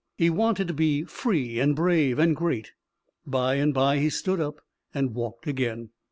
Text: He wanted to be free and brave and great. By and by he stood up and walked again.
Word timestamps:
He 0.17 0.31
wanted 0.31 0.67
to 0.67 0.73
be 0.73 1.03
free 1.03 1.59
and 1.59 1.75
brave 1.75 2.17
and 2.17 2.35
great. 2.35 2.71
By 3.27 3.53
and 3.57 3.71
by 3.71 3.99
he 3.99 4.09
stood 4.09 4.39
up 4.39 4.61
and 4.95 5.13
walked 5.13 5.45
again. 5.45 5.91